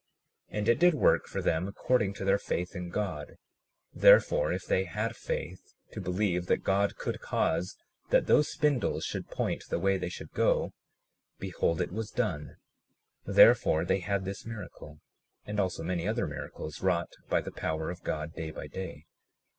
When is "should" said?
9.05-9.29, 10.09-10.31